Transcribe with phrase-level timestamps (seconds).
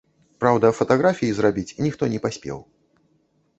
[0.43, 2.59] Праўда, фатаграфій зрабіць ніхто не паспеў.